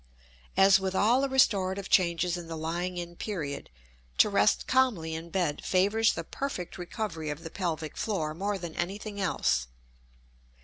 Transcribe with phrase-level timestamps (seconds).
[0.57, 3.69] As with all the restorative changes in the lying in period,
[4.17, 8.73] to rest calmly in bed favors the perfect recovery of the pelvic floor more than
[8.75, 9.67] anything else.